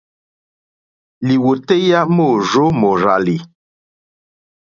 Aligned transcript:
Lìwòtéyá 1.25 1.99
môrzó 2.15 2.65
mòrzàlì. 2.81 3.37